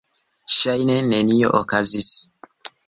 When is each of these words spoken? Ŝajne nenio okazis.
Ŝajne 0.53 0.97
nenio 1.11 1.55
okazis. 1.61 2.13